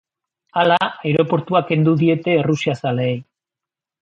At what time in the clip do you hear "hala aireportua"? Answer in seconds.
0.61-1.61